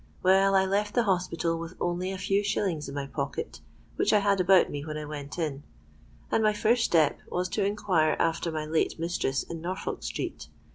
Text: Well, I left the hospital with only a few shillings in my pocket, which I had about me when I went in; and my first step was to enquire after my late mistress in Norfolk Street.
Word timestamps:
Well, 0.23 0.55
I 0.55 0.65
left 0.65 0.95
the 0.95 1.03
hospital 1.03 1.59
with 1.59 1.75
only 1.79 2.11
a 2.11 2.17
few 2.17 2.43
shillings 2.43 2.89
in 2.89 2.95
my 2.95 3.05
pocket, 3.05 3.61
which 3.97 4.11
I 4.13 4.17
had 4.17 4.41
about 4.41 4.71
me 4.71 4.83
when 4.83 4.97
I 4.97 5.05
went 5.05 5.37
in; 5.37 5.61
and 6.31 6.41
my 6.41 6.53
first 6.53 6.83
step 6.85 7.19
was 7.29 7.47
to 7.49 7.63
enquire 7.63 8.15
after 8.17 8.51
my 8.51 8.65
late 8.65 8.97
mistress 8.97 9.43
in 9.43 9.61
Norfolk 9.61 10.01
Street. 10.01 10.47